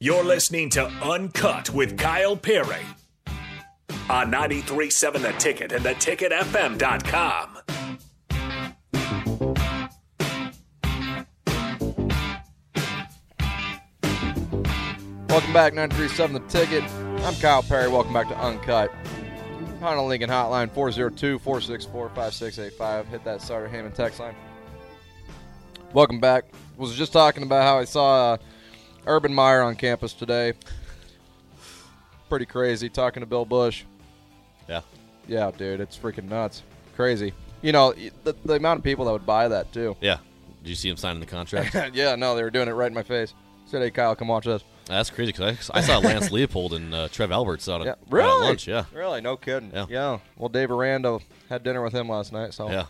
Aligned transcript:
You're 0.00 0.22
listening 0.22 0.70
to 0.70 0.84
Uncut 1.02 1.70
with 1.70 1.98
Kyle 1.98 2.36
Perry 2.36 2.86
on 4.08 4.30
937 4.30 5.22
The 5.22 5.32
Ticket 5.32 5.72
and 5.72 5.84
theticketfm.com. 5.84 7.58
Welcome 15.28 15.52
back, 15.52 15.74
937 15.74 16.32
The 16.32 16.40
Ticket. 16.46 16.84
I'm 17.24 17.34
Kyle 17.40 17.64
Perry. 17.64 17.88
Welcome 17.88 18.12
back 18.12 18.28
to 18.28 18.38
Uncut. 18.38 18.92
Honda 19.80 20.02
Lincoln 20.02 20.30
Hotline, 20.30 20.70
402-464-5685. 21.40 23.06
Hit 23.06 23.24
that 23.24 23.42
Starter 23.42 23.66
Hammond 23.66 23.96
text 23.96 24.20
line. 24.20 24.36
Welcome 25.92 26.20
back. 26.20 26.44
Was 26.76 26.94
just 26.94 27.12
talking 27.12 27.42
about 27.42 27.64
how 27.64 27.80
I 27.80 27.84
saw 27.84 28.34
uh, 28.34 28.36
Urban 29.08 29.34
Meyer 29.34 29.62
on 29.62 29.74
campus 29.74 30.12
today. 30.12 30.52
Pretty 32.28 32.46
crazy, 32.46 32.88
talking 32.88 33.20
to 33.22 33.26
Bill 33.26 33.44
Busch. 33.44 33.84
Yeah. 34.68 34.82
Yeah, 35.26 35.50
dude, 35.56 35.80
it's 35.80 35.96
freaking 35.96 36.28
nuts. 36.28 36.62
Crazy. 36.94 37.32
You 37.62 37.72
know, 37.72 37.94
the, 38.24 38.34
the 38.44 38.54
amount 38.54 38.78
of 38.78 38.84
people 38.84 39.06
that 39.06 39.12
would 39.12 39.26
buy 39.26 39.48
that, 39.48 39.72
too. 39.72 39.96
Yeah. 40.00 40.18
Did 40.62 40.68
you 40.70 40.74
see 40.74 40.88
him 40.90 40.96
signing 40.96 41.20
the 41.20 41.26
contract? 41.26 41.74
yeah, 41.94 42.14
no, 42.16 42.36
they 42.36 42.42
were 42.42 42.50
doing 42.50 42.68
it 42.68 42.72
right 42.72 42.88
in 42.88 42.94
my 42.94 43.02
face. 43.02 43.32
Said, 43.66 43.82
hey, 43.82 43.90
Kyle, 43.90 44.14
come 44.14 44.28
watch 44.28 44.44
this. 44.44 44.62
That's 44.86 45.10
crazy 45.10 45.32
because 45.32 45.70
I, 45.70 45.78
I 45.78 45.80
saw 45.82 45.98
Lance 46.00 46.28
Leipold 46.30 46.72
and 46.72 46.94
uh, 46.94 47.08
Trev 47.08 47.30
Alberts 47.32 47.68
out, 47.68 47.82
Yeah, 47.84 47.92
at, 47.92 47.98
really? 48.10 48.28
out 48.28 48.40
at 48.42 48.44
lunch. 48.44 48.68
Yeah. 48.68 48.84
Really? 48.94 49.20
No 49.20 49.36
kidding. 49.36 49.72
Yeah. 49.88 50.18
Well, 50.36 50.48
Dave 50.48 50.70
Aranda 50.70 51.18
had 51.48 51.62
dinner 51.62 51.82
with 51.82 51.92
him 51.94 52.08
last 52.08 52.32
night, 52.32 52.54
so 52.54 52.70
Yeah. 52.70 52.86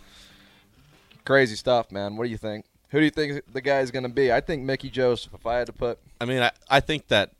crazy 1.24 1.56
stuff, 1.56 1.90
man. 1.92 2.16
What 2.16 2.24
do 2.24 2.30
you 2.30 2.36
think? 2.36 2.64
Who 2.90 2.98
do 3.00 3.04
you 3.04 3.10
think 3.10 3.42
the 3.52 3.60
guy 3.60 3.80
is 3.80 3.90
going 3.90 4.04
to 4.04 4.08
be? 4.08 4.32
I 4.32 4.40
think 4.40 4.62
Mickey 4.62 4.88
Joseph. 4.90 5.34
If 5.34 5.46
I 5.46 5.56
had 5.58 5.66
to 5.66 5.72
put, 5.72 5.98
I 6.20 6.24
mean, 6.24 6.40
I, 6.42 6.52
I 6.70 6.80
think 6.80 7.08
that 7.08 7.32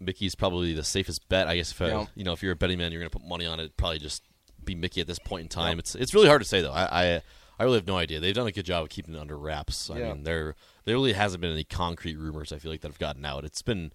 Mickey's 0.00 0.34
probably 0.34 0.72
the 0.72 0.82
safest 0.84 1.28
bet. 1.28 1.46
I 1.46 1.56
guess 1.56 1.70
if 1.70 1.80
uh, 1.80 1.86
Yeah. 1.86 2.06
you 2.14 2.24
know 2.24 2.32
if 2.32 2.42
you're 2.42 2.52
a 2.52 2.56
betting 2.56 2.78
man, 2.78 2.90
you're 2.92 3.00
going 3.00 3.10
to 3.10 3.18
put 3.18 3.26
money 3.26 3.46
on 3.46 3.60
it. 3.60 3.76
Probably 3.76 3.98
just 3.98 4.22
be 4.64 4.74
Mickey 4.74 5.00
at 5.00 5.06
this 5.06 5.18
point 5.20 5.42
in 5.42 5.48
time. 5.48 5.78
It's 5.78 5.94
it's 5.94 6.12
really 6.12 6.28
hard 6.28 6.42
to 6.42 6.48
say 6.48 6.60
though. 6.60 6.72
I, 6.72 7.14
I 7.14 7.22
I 7.58 7.64
really 7.64 7.76
have 7.78 7.86
no 7.86 7.96
idea. 7.96 8.18
They've 8.20 8.34
done 8.34 8.46
a 8.48 8.52
good 8.52 8.66
job 8.66 8.82
of 8.82 8.88
keeping 8.90 9.14
it 9.14 9.18
under 9.20 9.38
wraps. 9.38 9.88
I 9.90 9.98
Yeah. 9.98 10.12
mean, 10.12 10.24
there 10.24 10.54
there 10.84 10.96
really 10.96 11.12
hasn't 11.12 11.40
been 11.40 11.52
any 11.52 11.64
concrete 11.64 12.16
rumors. 12.16 12.52
I 12.52 12.58
feel 12.58 12.70
like 12.72 12.80
that 12.80 12.88
have 12.88 12.98
gotten 12.98 13.24
out. 13.24 13.44
It's 13.44 13.62
been 13.62 13.92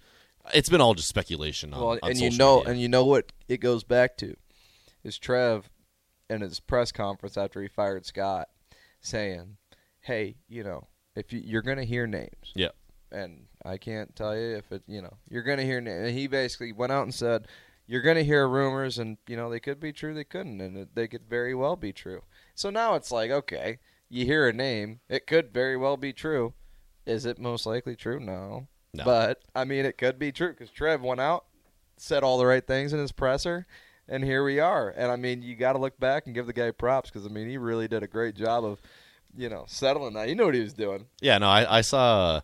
it's 0.53 0.69
been 0.69 0.81
all 0.81 0.93
just 0.95 1.09
speculation. 1.09 1.73
On, 1.73 1.79
well, 1.81 1.99
and 2.03 2.17
you 2.17 2.31
know, 2.31 2.57
media. 2.59 2.71
and 2.71 2.81
you 2.81 2.87
know 2.87 3.05
what 3.05 3.31
it 3.49 3.57
goes 3.57 3.83
back 3.83 4.15
to 4.17 4.35
is 5.03 5.17
Trev 5.17 5.69
in 6.29 6.39
his 6.41 6.59
press 6.61 6.91
conference 6.93 7.35
after 7.37 7.61
he 7.61 7.67
fired 7.67 8.05
Scott 8.05 8.47
saying, 9.01 9.57
"Hey, 9.99 10.37
you 10.47 10.63
know, 10.63 10.87
if 11.15 11.31
you, 11.33 11.41
you're 11.43 11.61
going 11.61 11.77
to 11.77 11.85
hear 11.85 12.07
names, 12.07 12.51
yeah. 12.55 12.69
and 13.11 13.45
I 13.65 13.77
can't 13.77 14.15
tell 14.15 14.35
you 14.35 14.55
if 14.57 14.71
it, 14.71 14.83
you 14.87 15.01
know, 15.01 15.17
you're 15.29 15.43
going 15.43 15.57
to 15.57 15.65
hear. 15.65 15.81
Na- 15.81 15.91
and 15.91 16.17
he 16.17 16.27
basically 16.27 16.71
went 16.71 16.91
out 16.91 17.03
and 17.03 17.13
said, 17.13 17.47
"You're 17.87 18.01
going 18.01 18.17
to 18.17 18.23
hear 18.23 18.47
rumors, 18.47 18.97
and 18.97 19.17
you 19.27 19.35
know 19.35 19.49
they 19.49 19.59
could 19.59 19.79
be 19.79 19.91
true, 19.91 20.13
they 20.13 20.23
couldn't, 20.23 20.61
and 20.61 20.77
it, 20.77 20.95
they 20.95 21.07
could 21.07 21.27
very 21.29 21.53
well 21.53 21.75
be 21.75 21.91
true." 21.93 22.21
So 22.55 22.69
now 22.69 22.95
it's 22.95 23.11
like, 23.11 23.31
okay, 23.31 23.79
you 24.09 24.25
hear 24.25 24.47
a 24.47 24.53
name, 24.53 24.99
it 25.09 25.27
could 25.27 25.53
very 25.53 25.77
well 25.77 25.97
be 25.97 26.13
true. 26.13 26.53
Is 27.05 27.25
it 27.25 27.39
most 27.39 27.65
likely 27.65 27.95
true? 27.95 28.19
No, 28.19 28.67
No. 28.93 29.03
but 29.05 29.41
I 29.55 29.65
mean, 29.65 29.85
it 29.85 29.97
could 29.97 30.19
be 30.19 30.31
true 30.31 30.49
because 30.51 30.69
Trev 30.69 31.01
went 31.01 31.19
out, 31.21 31.45
said 31.97 32.23
all 32.23 32.37
the 32.37 32.45
right 32.45 32.65
things 32.65 32.93
in 32.93 32.99
his 32.99 33.11
presser. 33.11 33.65
And 34.07 34.23
here 34.25 34.43
we 34.43 34.59
are. 34.59 34.89
And 34.89 35.09
I 35.11 35.15
mean, 35.15 35.41
you 35.41 35.55
got 35.55 35.73
to 35.73 35.79
look 35.79 35.97
back 35.97 36.25
and 36.25 36.35
give 36.35 36.45
the 36.45 36.51
guy 36.53 36.71
props 36.71 37.09
because 37.09 37.25
I 37.25 37.29
mean, 37.29 37.47
he 37.47 37.57
really 37.57 37.87
did 37.87 38.03
a 38.03 38.07
great 38.07 38.35
job 38.35 38.65
of, 38.65 38.81
you 39.37 39.49
know, 39.49 39.65
settling 39.67 40.13
that. 40.13 40.27
He 40.27 40.35
knew 40.35 40.45
what 40.45 40.55
he 40.55 40.61
was 40.61 40.73
doing. 40.73 41.05
Yeah, 41.21 41.37
no, 41.37 41.47
I, 41.47 41.77
I 41.77 41.81
saw, 41.81 42.35
uh, 42.37 42.41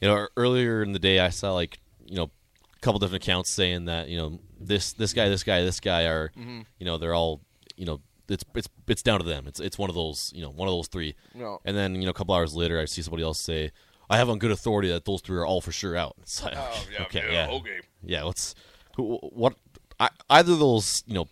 you 0.00 0.08
know, 0.08 0.26
earlier 0.36 0.82
in 0.82 0.92
the 0.92 0.98
day, 0.98 1.20
I 1.20 1.28
saw 1.30 1.52
like, 1.54 1.78
you 2.06 2.16
know, 2.16 2.24
a 2.24 2.78
couple 2.80 2.98
different 2.98 3.22
accounts 3.24 3.52
saying 3.54 3.84
that 3.86 4.08
you 4.08 4.16
know 4.16 4.38
this 4.58 4.92
this 4.94 5.12
guy, 5.12 5.28
this 5.28 5.42
guy, 5.44 5.62
this 5.62 5.80
guy 5.80 6.04
are, 6.06 6.30
Mm-hmm. 6.38 6.60
you 6.78 6.86
know, 6.86 6.98
they're 6.98 7.14
all, 7.14 7.40
you 7.76 7.84
know, 7.86 8.00
it's 8.28 8.44
it's 8.54 8.68
it's 8.86 9.02
down 9.02 9.18
to 9.20 9.26
them. 9.26 9.46
It's 9.46 9.60
it's 9.60 9.76
one 9.78 9.90
of 9.90 9.96
those, 9.96 10.32
you 10.34 10.42
know, 10.42 10.50
one 10.50 10.68
of 10.68 10.72
those 10.72 10.88
three. 10.88 11.14
No. 11.34 11.60
And 11.64 11.76
then 11.76 11.94
you 11.96 12.04
know, 12.04 12.10
a 12.10 12.14
couple 12.14 12.34
hours 12.34 12.54
later, 12.54 12.80
I 12.80 12.84
see 12.86 13.02
somebody 13.02 13.22
else 13.24 13.40
say, 13.40 13.70
"I 14.08 14.16
have 14.18 14.30
on 14.30 14.38
good 14.38 14.50
authority 14.52 14.88
that 14.88 15.04
those 15.04 15.20
three 15.20 15.36
are 15.36 15.44
all 15.46 15.60
for 15.60 15.72
sure 15.72 15.96
out." 15.96 16.14
It's 16.22 16.42
like, 16.42 16.54
Oh, 16.56 16.82
okay, 17.02 17.24
yeah, 17.32 17.48
okay, 17.50 17.80
yeah. 18.02 18.24
What's 18.24 18.54
who, 18.96 19.16
what? 19.18 19.54
I, 19.98 20.08
either 20.30 20.52
of 20.54 20.58
those, 20.60 21.02
you 21.06 21.12
know, 21.14 21.28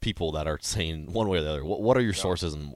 people 0.00 0.32
that 0.32 0.46
are 0.46 0.58
saying 0.60 1.12
one 1.12 1.28
way 1.28 1.38
or 1.38 1.42
the 1.42 1.50
other. 1.50 1.64
What, 1.64 1.80
what 1.80 1.96
are 1.96 2.02
your 2.02 2.12
sources 2.12 2.52
and? 2.54 2.74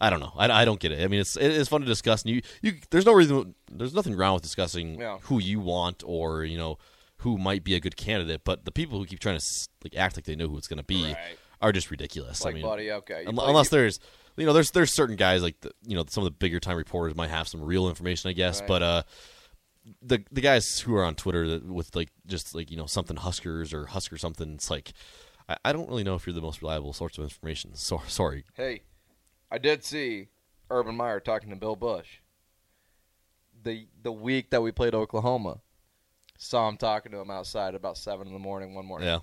I 0.00 0.10
don't 0.10 0.20
know. 0.20 0.32
I, 0.36 0.48
I 0.62 0.64
don't 0.64 0.78
get 0.78 0.92
it. 0.92 1.02
I 1.02 1.08
mean, 1.08 1.20
it's 1.20 1.36
it 1.36 1.50
is 1.50 1.68
fun 1.68 1.80
to 1.80 1.86
discuss. 1.86 2.22
And 2.22 2.32
you, 2.34 2.42
you 2.62 2.74
there's 2.90 3.04
no 3.06 3.12
reason. 3.12 3.54
There's 3.70 3.94
nothing 3.94 4.16
wrong 4.16 4.34
with 4.34 4.42
discussing 4.42 5.00
Yeah. 5.00 5.18
who 5.22 5.40
you 5.40 5.58
want 5.60 6.02
or 6.06 6.44
you 6.44 6.56
know 6.56 6.78
who 7.18 7.36
might 7.36 7.64
be 7.64 7.74
a 7.74 7.80
good 7.80 7.96
candidate. 7.96 8.42
But 8.44 8.64
the 8.64 8.70
people 8.72 8.98
who 8.98 9.06
keep 9.06 9.18
trying 9.18 9.38
to 9.38 9.44
like 9.82 9.96
act 9.96 10.16
like 10.16 10.24
they 10.24 10.36
know 10.36 10.46
who 10.48 10.56
it's 10.56 10.68
going 10.68 10.78
to 10.78 10.84
be 10.84 11.04
Right. 11.04 11.16
are 11.60 11.72
just 11.72 11.90
ridiculous. 11.90 12.44
Like, 12.44 12.52
I 12.52 12.54
mean, 12.54 12.62
buddy, 12.64 12.92
okay. 12.92 13.24
Un- 13.26 13.34
play- 13.34 13.46
unless 13.48 13.66
you- 13.72 13.78
there's 13.78 13.98
you 14.36 14.46
know 14.46 14.52
there's 14.52 14.70
there's 14.70 14.92
certain 14.94 15.16
guys 15.16 15.42
like 15.42 15.60
the, 15.62 15.72
you 15.84 15.96
know 15.96 16.04
some 16.08 16.22
of 16.22 16.26
the 16.26 16.36
bigger 16.36 16.60
time 16.60 16.76
reporters 16.76 17.16
might 17.16 17.30
have 17.30 17.48
some 17.48 17.60
real 17.62 17.88
information, 17.88 18.30
I 18.30 18.34
guess. 18.34 18.60
Right. 18.60 18.68
But 18.68 18.82
uh, 18.84 19.02
the 20.02 20.22
the 20.30 20.40
guys 20.40 20.78
who 20.80 20.94
are 20.94 21.04
on 21.04 21.14
Twitter 21.16 21.48
that, 21.48 21.64
with 21.66 21.96
like 21.96 22.10
just 22.26 22.54
like 22.54 22.70
you 22.70 22.76
know 22.76 22.86
something 22.86 23.16
Huskers 23.16 23.72
or 23.74 23.86
Husker 23.86 24.16
something, 24.16 24.54
it's 24.54 24.70
like. 24.70 24.92
I, 25.48 25.56
I 25.64 25.72
don't 25.72 25.88
really 25.88 26.04
know 26.04 26.14
if 26.14 26.26
you're 26.26 26.34
the 26.34 26.42
most 26.42 26.60
reliable 26.60 26.92
source 26.92 27.16
of 27.16 27.24
information. 27.24 27.74
So, 27.74 28.02
sorry. 28.06 28.44
Hey, 28.52 28.82
I 29.50 29.58
did 29.58 29.84
see 29.84 30.28
Urban 30.70 30.94
Meyer 30.96 31.20
talking 31.20 31.50
to 31.50 31.56
Bill 31.56 31.76
Busch. 31.76 32.06
The 33.64 33.86
the 34.02 34.12
week 34.12 34.50
that 34.50 34.60
we 34.62 34.70
played 34.70 34.94
Oklahoma, 34.94 35.58
saw 36.38 36.68
him 36.68 36.76
talking 36.76 37.10
to 37.12 37.18
him 37.18 37.30
outside 37.30 37.74
about 37.74 37.96
seven 37.98 38.28
in 38.28 38.32
the 38.32 38.38
morning 38.38 38.74
one 38.74 38.86
morning. 38.86 39.08
Yeah. 39.08 39.18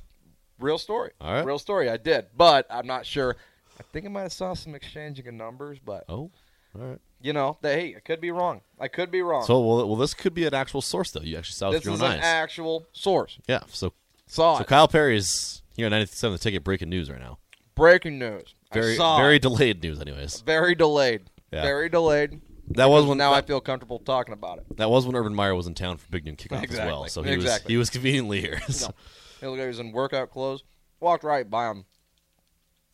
Real 0.59 0.78
story. 0.78 1.12
All 1.22 1.34
right. 1.34 1.46
Real 1.46 1.59
story. 1.59 1.90
I 1.90 1.97
did, 1.97 2.28
but 2.35 2.66
I'm 2.69 2.88
not 2.88 3.06
sure. 3.06 3.35
I 3.80 3.84
think 3.91 4.06
I 4.06 4.09
might 4.09 4.22
have 4.24 4.34
saw 4.34 4.53
some 4.53 4.75
exchanging 4.75 5.28
of 5.28 5.34
numbers, 5.34 5.80
but 5.84 6.03
Oh, 6.09 6.31
all 6.78 6.81
right. 6.81 7.00
you 7.22 7.34
know, 7.34 7.58
hey, 7.62 7.94
I 7.96 8.00
could 8.00 8.22
be 8.22 8.31
wrong. 8.31 8.62
I 8.80 8.88
could 8.88 9.12
be 9.12 9.22
wrong. 9.22 9.44
So, 9.46 9.59
well, 9.59 9.85
well, 9.88 9.97
this 9.97 10.14
could 10.14 10.34
be 10.34 10.46
an 10.46 10.53
actual 10.53 10.81
source, 10.81 11.12
though. 11.12 11.22
You 11.22 11.38
actually 11.38 11.56
saw 11.56 11.69
it 11.69 11.72
this 11.74 11.80
with 11.80 11.85
your 11.85 11.94
is 11.96 12.02
own 12.02 12.12
an 12.12 12.18
eyes. 12.19 12.24
actual 12.25 12.85
source. 12.94 13.38
yeah. 13.47 13.62
So, 13.68 13.91
Saw 14.28 14.58
so 14.58 14.62
it. 14.64 14.68
Kyle 14.68 14.88
Perry 14.88 15.18
is 15.18 15.62
here 15.75 15.85
at 15.88 15.90
97 15.90 16.31
the 16.34 16.40
ticket 16.40 16.64
breaking 16.64 16.90
news 16.90 17.09
right 17.12 17.19
now. 17.19 17.38
Breaking 17.75 18.18
news. 18.19 18.53
I 18.72 18.75
Very, 18.75 18.96
saw 18.96 19.18
very 19.18 19.40
delayed 19.40 19.81
news, 19.84 20.00
anyways. 20.02 20.41
very 20.41 20.75
delayed. 20.75 21.30
Yeah. 21.52 21.62
Very 21.62 21.90
delayed. 21.90 22.41
That 22.69 22.90
was 22.90 23.06
when 23.06 23.18
now 23.19 23.31
I 23.34 23.41
feel 23.41 23.62
comfortable 23.62 24.00
talking 24.00 24.34
about 24.34 24.58
it. 24.58 24.78
that 24.78 24.90
was 24.90 25.06
when 25.06 25.16
Urban 25.16 25.36
Meyer 25.36 25.53
was 25.53 25.68
in 25.68 25.75
town 25.75 25.97
for 25.97 26.09
Big 26.09 26.25
Noon 26.25 26.35
kickoff 26.35 26.68
as 26.69 26.78
well. 26.78 27.08
So 27.08 27.22
he 27.22 27.38
was 27.38 27.62
he 27.68 27.78
was 27.78 27.90
conveniently 27.90 28.41
here. 28.41 28.59
No. 28.68 28.74
So- 28.74 28.94
He 29.40 29.46
looked 29.46 29.58
like 29.59 29.66
he 29.66 29.68
was 29.68 29.80
in 29.80 29.91
workout 29.91 30.31
clothes. 30.31 30.64
Walked 31.00 31.24
right 31.24 31.47
by 31.47 31.69
him. 31.69 31.85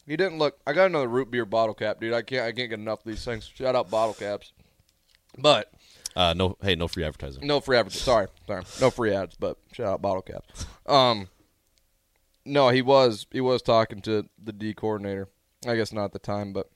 He 0.07 0.17
didn't 0.17 0.39
look. 0.39 0.59
I 0.67 0.73
got 0.73 0.87
another 0.87 1.07
root 1.07 1.31
beer 1.31 1.45
bottle 1.45 1.73
cap, 1.75 2.01
dude. 2.01 2.13
I 2.13 2.21
can't. 2.23 2.41
I 2.43 2.51
can't 2.51 2.69
get 2.69 2.79
enough 2.79 2.99
of 2.99 3.05
these 3.05 3.23
things. 3.23 3.49
Shout 3.53 3.75
out 3.75 3.89
bottle 3.89 4.13
caps. 4.15 4.51
But 5.37 5.71
Uh, 6.15 6.33
no, 6.35 6.57
hey, 6.61 6.75
no 6.75 6.87
free 6.89 7.05
advertising. 7.05 7.45
no 7.47 7.61
free 7.61 7.77
advertising. 7.77 8.03
Sorry, 8.03 8.27
sorry. 8.47 8.63
No 8.81 8.89
free 8.89 9.13
ads. 9.13 9.35
But 9.39 9.57
shout 9.71 9.87
out 9.87 10.01
bottle 10.01 10.23
caps. 10.23 10.65
Um, 10.87 11.29
no, 12.45 12.69
he 12.69 12.81
was 12.81 13.27
he 13.31 13.41
was 13.41 13.61
talking 13.61 14.01
to 14.01 14.27
the 14.41 14.53
D 14.53 14.73
coordinator. 14.73 15.29
I 15.67 15.75
guess 15.75 15.93
not 15.93 16.05
at 16.05 16.13
the 16.13 16.19
time, 16.19 16.53
but 16.53 16.69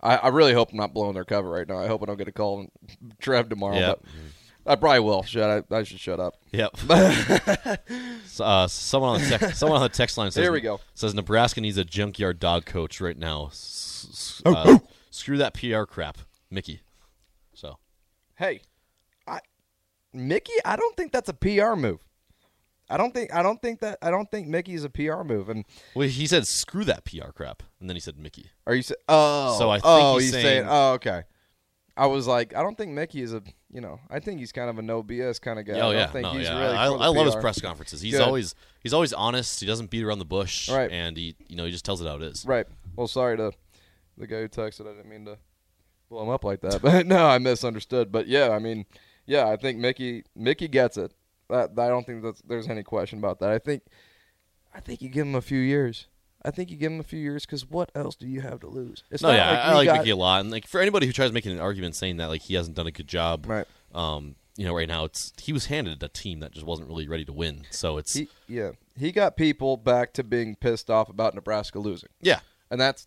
I, 0.00 0.16
I 0.16 0.28
really 0.28 0.52
hope 0.54 0.70
I'm 0.72 0.78
not 0.78 0.94
blowing 0.94 1.14
their 1.14 1.24
cover 1.24 1.48
right 1.48 1.68
now. 1.68 1.78
I 1.78 1.86
hope 1.86 2.02
I 2.02 2.06
don't 2.06 2.16
get 2.16 2.26
a 2.28 2.32
call 2.32 2.66
from 2.88 3.12
Trev 3.20 3.48
tomorrow. 3.48 3.76
Yeah. 3.76 3.94
But 4.64 4.72
I 4.72 4.76
probably 4.76 5.00
will. 5.00 5.22
Shut. 5.22 5.64
I, 5.70 5.74
I 5.76 5.82
should 5.84 6.00
shut 6.00 6.20
up. 6.20 6.34
Yep. 6.52 6.76
So, 8.26 8.44
uh, 8.44 8.68
someone 8.68 9.16
on 9.16 9.28
the 9.28 9.38
text, 9.38 9.58
someone 9.58 9.78
on 9.78 9.82
the 9.82 9.88
text 9.94 10.16
line 10.16 10.30
says, 10.30 10.42
There 10.42 10.52
we 10.52 10.60
go. 10.60 10.80
Says 10.94 11.14
Nebraska 11.14 11.60
needs 11.60 11.76
a 11.76 11.84
junkyard 11.84 12.38
dog 12.38 12.64
coach 12.64 13.00
right 13.00 13.18
now. 13.18 13.46
S- 13.50 14.06
s- 14.12 14.42
Oh, 14.46 14.54
uh, 14.54 14.78
screw 15.10 15.36
that 15.38 15.52
PR 15.52 15.82
crap, 15.82 16.18
Mickey. 16.48 16.80
So 17.52 17.78
Hey, 18.36 18.62
I 19.26 19.40
Mickey, 20.14 20.52
I 20.64 20.76
don't 20.76 20.96
think 20.96 21.10
that's 21.12 21.28
a 21.28 21.34
PR 21.34 21.74
move. 21.74 21.98
I 22.90 22.96
don't 22.96 23.14
think 23.14 23.32
I 23.32 23.42
don't 23.42 23.62
think 23.62 23.80
that 23.80 23.98
I 24.02 24.10
don't 24.10 24.30
think 24.30 24.48
Mickey's 24.48 24.84
a 24.84 24.90
PR 24.90 25.22
move. 25.22 25.48
And 25.48 25.64
well, 25.94 26.08
he 26.08 26.26
said 26.26 26.46
screw 26.46 26.84
that 26.84 27.04
PR 27.04 27.30
crap, 27.30 27.62
and 27.80 27.88
then 27.88 27.96
he 27.96 28.00
said 28.00 28.18
Mickey. 28.18 28.50
are 28.66 28.74
you 28.74 28.82
saying? 28.82 28.96
Oh, 29.08 29.56
So 29.58 29.70
I 29.70 29.76
think 29.76 29.84
oh, 29.86 30.18
he's 30.18 30.32
saying, 30.32 30.44
saying- 30.44 30.66
oh, 30.68 30.92
okay. 30.94 31.22
I 31.96 32.06
was 32.06 32.26
like, 32.26 32.56
I 32.56 32.62
don't 32.62 32.78
think 32.78 32.92
Mickey 32.92 33.20
is 33.20 33.34
a, 33.34 33.42
you 33.70 33.82
know, 33.82 34.00
I 34.08 34.20
think 34.20 34.38
he's 34.40 34.52
kind 34.52 34.70
of 34.70 34.78
a 34.78 34.82
no 34.82 35.02
BS 35.02 35.38
kind 35.38 35.58
of 35.58 35.66
guy. 35.66 35.74
Oh, 35.74 35.76
I 35.76 35.80
oh 35.80 35.92
don't 35.92 36.00
yeah, 36.00 36.06
think 36.06 36.22
no, 36.22 36.32
he's 36.32 36.46
yeah. 36.46 36.58
really 36.58 36.76
I, 36.76 36.86
I 36.86 37.08
love 37.08 37.26
his 37.26 37.36
press 37.36 37.60
conferences. 37.60 38.00
He's 38.00 38.12
Good. 38.12 38.22
always 38.22 38.54
he's 38.82 38.94
always 38.94 39.12
honest. 39.12 39.60
He 39.60 39.66
doesn't 39.66 39.90
beat 39.90 40.02
around 40.02 40.18
the 40.18 40.24
bush, 40.24 40.70
Right. 40.70 40.90
And 40.90 41.16
he 41.16 41.36
you 41.48 41.56
know 41.56 41.64
he 41.66 41.70
just 41.70 41.84
tells 41.84 42.00
it 42.00 42.06
how 42.06 42.16
it 42.16 42.22
is. 42.22 42.46
Right. 42.46 42.66
Well, 42.96 43.06
sorry 43.06 43.36
to 43.36 43.52
the 44.16 44.26
guy 44.26 44.40
who 44.40 44.48
texted. 44.48 44.86
I 44.86 44.94
didn't 44.94 45.10
mean 45.10 45.26
to 45.26 45.36
blow 46.08 46.22
him 46.22 46.30
up 46.30 46.42
like 46.44 46.60
that, 46.62 46.80
but 46.82 47.06
no, 47.06 47.26
I 47.26 47.38
misunderstood. 47.38 48.10
But 48.10 48.28
yeah, 48.28 48.50
I 48.50 48.60
mean, 48.60 48.86
yeah, 49.26 49.48
I 49.48 49.56
think 49.56 49.78
Mickey 49.78 50.24
Mickey 50.34 50.68
gets 50.68 50.96
it. 50.96 51.12
That 51.50 51.70
I 51.78 51.88
don't 51.88 52.06
think 52.06 52.22
that 52.22 52.40
there's 52.46 52.68
any 52.68 52.82
question 52.82 53.18
about 53.18 53.40
that. 53.40 53.50
I 53.50 53.58
think 53.58 53.82
I 54.74 54.80
think 54.80 55.02
you 55.02 55.08
give 55.08 55.26
him 55.26 55.34
a 55.34 55.40
few 55.42 55.58
years. 55.60 56.06
I 56.42 56.50
think 56.50 56.70
you 56.70 56.76
give 56.78 56.90
him 56.90 57.00
a 57.00 57.04
few 57.04 57.18
years 57.18 57.44
because 57.44 57.68
what 57.68 57.90
else 57.94 58.16
do 58.16 58.26
you 58.26 58.40
have 58.40 58.60
to 58.60 58.66
lose? 58.68 59.04
It's 59.10 59.22
No, 59.22 59.30
yeah, 59.30 59.50
I, 59.50 59.72
I 59.72 59.74
like 59.74 59.86
got- 59.86 59.98
Mickey 59.98 60.10
a 60.10 60.16
lot, 60.16 60.40
and 60.40 60.50
like 60.50 60.66
for 60.66 60.80
anybody 60.80 61.06
who 61.06 61.12
tries 61.12 61.32
making 61.32 61.52
an 61.52 61.60
argument 61.60 61.96
saying 61.96 62.16
that 62.16 62.28
like 62.28 62.42
he 62.42 62.54
hasn't 62.54 62.76
done 62.76 62.86
a 62.86 62.90
good 62.92 63.08
job, 63.08 63.44
Right. 63.46 63.66
Um, 63.94 64.36
you 64.56 64.64
know 64.66 64.74
right 64.74 64.88
now 64.88 65.04
it's 65.04 65.32
he 65.40 65.52
was 65.52 65.66
handed 65.66 66.02
a 66.02 66.08
team 66.08 66.40
that 66.40 66.52
just 66.52 66.64
wasn't 66.66 66.88
really 66.88 67.08
ready 67.08 67.24
to 67.26 67.32
win. 67.32 67.66
So 67.70 67.98
it's 67.98 68.14
He, 68.14 68.28
yeah, 68.48 68.70
he 68.96 69.10
got 69.12 69.36
people 69.36 69.76
back 69.76 70.12
to 70.14 70.24
being 70.24 70.54
pissed 70.56 70.88
off 70.90 71.08
about 71.08 71.34
Nebraska 71.34 71.78
losing, 71.78 72.08
yeah, 72.22 72.40
and 72.70 72.80
that's 72.80 73.06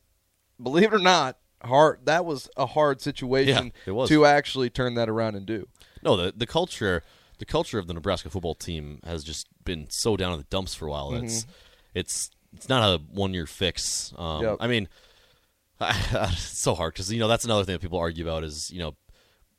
believe 0.62 0.92
it 0.92 0.96
or 0.96 1.00
not 1.00 1.38
hard. 1.64 2.02
That 2.06 2.26
was 2.26 2.50
a 2.58 2.66
hard 2.68 3.02
situation 3.02 3.68
Yeah, 3.68 3.82
it 3.88 3.92
was. 3.92 4.10
to 4.10 4.26
actually 4.26 4.70
turn 4.70 4.94
that 4.96 5.10
around 5.10 5.36
and 5.36 5.46
do. 5.46 5.68
no 6.04 6.16
the 6.18 6.34
the 6.36 6.46
culture 6.48 7.04
the 7.46 7.52
culture 7.52 7.78
of 7.78 7.88
the 7.88 7.94
Nebraska 7.94 8.30
football 8.30 8.56
team 8.56 9.00
has 9.04 9.22
just 9.22 9.48
been 9.66 9.88
so 9.90 10.16
down 10.16 10.32
in 10.32 10.38
the 10.38 10.46
dumps 10.46 10.74
for 10.74 10.88
a 10.88 10.92
while. 10.92 11.14
It's 11.14 11.46
it's 11.94 12.30
it's 12.56 12.70
not 12.70 12.82
a 12.84 13.02
one 13.12 13.34
year 13.34 13.46
fix. 13.46 14.14
Um, 14.18 14.44
Yep. 14.44 14.58
I 14.62 14.68
mean, 14.68 14.88
it's 15.82 16.42
so 16.58 16.74
hard 16.74 16.94
because 16.94 17.12
you 17.12 17.20
know 17.20 17.28
that's 17.28 17.44
another 17.46 17.66
thing 17.66 17.74
that 17.74 17.82
people 17.82 18.00
argue 18.00 18.24
about 18.24 18.44
is 18.46 18.72
you 18.72 18.80
know 18.80 18.96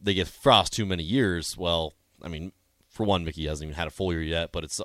they 0.01 0.15
give 0.15 0.29
Frost 0.29 0.73
too 0.73 0.87
many 0.87 1.03
years. 1.03 1.57
Well, 1.59 1.93
I 2.23 2.29
mean, 2.29 2.53
for 2.89 3.05
one, 3.05 3.25
Mickey 3.25 3.47
hasn't 3.47 3.67
even 3.69 3.77
had 3.77 3.87
a 3.89 3.91
full 3.91 4.13
year 4.13 4.23
yet, 4.23 4.51
but 4.53 4.65
it's 4.65 4.81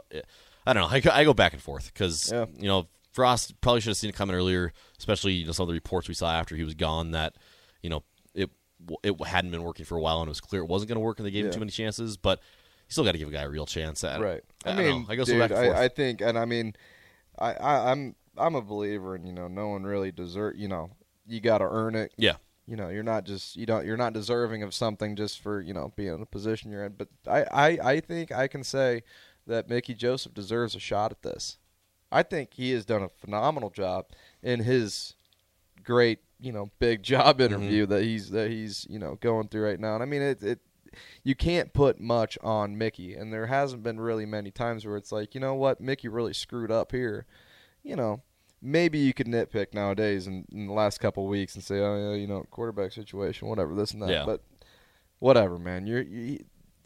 I 0.67 0.73
don't 0.73 0.83
know. 0.83 0.89
I, 0.89 0.99
go- 0.99 1.11
I 1.11 1.23
go 1.23 1.33
back 1.33 1.53
and 1.53 1.61
forth 1.61 1.93
because 1.93 2.29
Yeah. 2.31 2.47
you 2.57 2.67
know 2.67 2.87
Frost 3.13 3.59
probably 3.61 3.79
should 3.81 3.91
have 3.91 3.97
seen 3.97 4.09
it 4.09 4.15
coming 4.15 4.35
earlier, 4.35 4.73
especially 4.97 5.33
you 5.33 5.45
know 5.45 5.51
some 5.53 5.63
of 5.63 5.67
the 5.69 5.73
reports 5.73 6.07
we 6.09 6.13
saw 6.13 6.31
after 6.33 6.55
he 6.57 6.63
was 6.63 6.75
gone 6.75 7.11
that 7.11 7.35
you 7.81 7.89
know 7.89 8.03
it 8.33 8.49
it 9.03 9.15
hadn't 9.25 9.51
been 9.51 9.63
working 9.63 9.85
for 9.85 9.97
a 9.97 10.01
while 10.01 10.19
and 10.19 10.27
it 10.27 10.29
was 10.31 10.41
clear 10.41 10.61
it 10.61 10.67
wasn't 10.67 10.89
going 10.89 10.97
to 10.97 11.01
work 11.05 11.19
and 11.19 11.25
they 11.25 11.31
gave 11.31 11.45
him 11.45 11.51
too 11.51 11.59
many 11.59 11.71
chances, 11.71 12.17
but. 12.17 12.41
You 12.89 12.93
still 12.93 13.03
got 13.03 13.11
to 13.11 13.19
give 13.19 13.27
a 13.27 13.31
guy 13.31 13.43
a 13.43 13.49
real 13.49 13.67
chance. 13.67 14.03
I, 14.03 14.19
Right. 14.19 14.43
I, 14.65 14.71
I, 14.71 14.75
mean. 14.75 15.05
I 15.07 15.15
go 15.15 15.23
dude, 15.23 15.37
back 15.37 15.51
and 15.51 15.59
forth. 15.59 15.77
I, 15.77 15.83
I 15.83 15.87
think, 15.89 16.21
and 16.21 16.39
I 16.39 16.45
mean, 16.45 16.75
I, 17.37 17.53
I, 17.53 17.91
I'm, 17.91 18.15
I'm 18.35 18.55
a 18.55 18.61
believer 18.61 19.15
in 19.15 19.25
you 19.25 19.33
know, 19.33 19.47
no 19.47 19.69
one 19.69 19.83
really 19.83 20.11
deserve. 20.11 20.55
You 20.57 20.69
know, 20.69 20.89
you 21.27 21.39
got 21.39 21.59
to 21.59 21.67
earn 21.69 21.93
it. 21.93 22.13
yeah, 22.17 22.37
You 22.65 22.75
know, 22.75 22.89
you're 22.89 23.03
not 23.03 23.25
just 23.25 23.55
you 23.55 23.67
don't 23.67 23.85
you're 23.85 23.97
not 23.97 24.13
deserving 24.13 24.63
of 24.63 24.73
something 24.73 25.15
just 25.15 25.39
for 25.39 25.61
you 25.61 25.73
know 25.73 25.93
being 25.95 26.15
in 26.15 26.21
a 26.21 26.25
position 26.25 26.71
you're 26.71 26.85
in. 26.85 26.93
But 26.97 27.09
I, 27.27 27.43
I, 27.51 27.67
I 27.91 27.99
think 27.99 28.31
I 28.31 28.47
can 28.47 28.63
say 28.63 29.03
that 29.45 29.69
Mickey 29.69 29.93
Joseph 29.93 30.33
deserves 30.33 30.75
a 30.75 30.79
shot 30.79 31.11
at 31.11 31.21
this. 31.21 31.57
I 32.11 32.23
think 32.23 32.53
he 32.53 32.71
has 32.71 32.85
done 32.85 33.03
a 33.03 33.09
phenomenal 33.09 33.69
job 33.69 34.07
in 34.41 34.61
his 34.61 35.13
great, 35.83 36.19
you 36.39 36.51
know, 36.51 36.71
big 36.79 37.03
job 37.03 37.37
mm-hmm. 37.37 37.53
interview 37.53 37.85
that 37.85 38.03
he's 38.03 38.31
that 38.31 38.49
he's 38.49 38.87
you 38.89 38.97
know 38.97 39.15
going 39.21 39.47
through 39.47 39.65
right 39.65 39.79
now. 39.79 39.93
And 39.95 40.03
I 40.03 40.05
mean, 40.05 40.21
it, 40.21 40.41
it 40.41 40.59
you 41.23 41.35
can't 41.35 41.73
put 41.73 41.99
much 41.99 42.37
on 42.43 42.77
Mickey, 42.77 43.15
and 43.15 43.33
there 43.33 43.47
hasn't 43.47 43.83
been 43.83 43.99
really 43.99 44.25
many 44.25 44.51
times 44.51 44.85
where 44.85 44.97
it's 44.97 45.11
like, 45.11 45.33
you 45.35 45.41
know 45.41 45.55
what, 45.55 45.81
Mickey 45.81 46.07
really 46.07 46.33
screwed 46.33 46.71
up 46.71 46.91
here. 46.91 47.25
You 47.83 47.95
know, 47.95 48.21
maybe 48.61 48.99
you 48.99 49.13
could 49.13 49.27
nitpick 49.27 49.73
nowadays 49.73 50.27
in, 50.27 50.45
in 50.51 50.67
the 50.67 50.73
last 50.73 50.99
couple 50.99 51.23
of 51.23 51.29
weeks 51.29 51.55
and 51.55 51.63
say, 51.63 51.79
oh 51.79 52.11
yeah, 52.11 52.15
you 52.15 52.27
know, 52.27 52.43
quarterback 52.51 52.91
situation, 52.91 53.47
whatever, 53.47 53.73
this 53.75 53.91
and 53.91 54.01
that. 54.01 54.09
Yeah. 54.09 54.25
But 54.25 54.43
whatever, 55.19 55.57
man. 55.57 55.87
You're 55.87 56.01
you, 56.01 56.39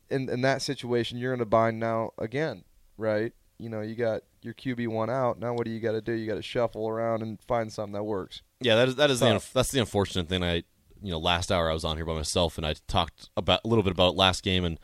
in 0.09 0.29
in 0.29 0.41
that 0.41 0.61
situation, 0.61 1.17
you're 1.17 1.33
in 1.33 1.41
a 1.41 1.45
bind 1.45 1.79
now 1.79 2.11
again, 2.17 2.63
right? 2.97 3.33
You 3.57 3.69
know, 3.69 3.81
you 3.81 3.95
got 3.95 4.23
your 4.41 4.53
QB 4.53 4.87
one 4.89 5.09
out. 5.09 5.39
Now, 5.39 5.53
what 5.53 5.65
do 5.65 5.71
you 5.71 5.79
got 5.79 5.93
to 5.93 6.01
do? 6.01 6.11
You 6.13 6.27
got 6.27 6.35
to 6.35 6.41
shuffle 6.41 6.87
around 6.87 7.21
and 7.21 7.39
find 7.41 7.71
something 7.71 7.93
that 7.93 8.03
works. 8.03 8.41
Yeah, 8.59 8.75
that 8.75 8.89
is 8.89 8.95
that 8.95 9.09
is 9.09 9.19
the 9.19 9.29
Tough. 9.29 9.49
unf- 9.49 9.53
that's 9.53 9.71
the 9.71 9.79
unfortunate 9.79 10.27
thing. 10.27 10.43
I 10.43 10.63
you 11.03 11.11
know 11.11 11.19
last 11.19 11.51
hour 11.51 11.69
I 11.69 11.73
was 11.73 11.83
on 11.83 11.97
here 11.97 12.05
by 12.05 12.13
myself 12.13 12.57
and 12.57 12.65
I 12.65 12.73
talked 12.87 13.29
about 13.37 13.61
a 13.63 13.67
little 13.67 13.83
bit 13.83 13.91
about 13.91 14.15
last 14.15 14.41
game 14.43 14.63
and 14.65 14.79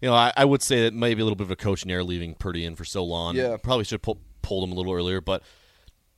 you 0.00 0.08
know 0.08 0.14
I, 0.14 0.32
I 0.36 0.44
would 0.44 0.62
say 0.62 0.82
that 0.82 0.94
maybe 0.94 1.20
a 1.20 1.24
little 1.24 1.36
bit 1.36 1.44
of 1.44 1.50
a 1.50 1.56
coaching 1.56 1.90
error 1.90 2.04
leaving 2.04 2.34
Purdy 2.34 2.64
in 2.64 2.76
for 2.76 2.84
so 2.84 3.04
long. 3.04 3.36
Yeah. 3.36 3.56
probably 3.62 3.84
should 3.84 3.96
have 3.96 4.02
pull, 4.02 4.20
pulled 4.40 4.64
him 4.64 4.72
a 4.72 4.74
little 4.76 4.92
earlier. 4.92 5.20
But 5.20 5.42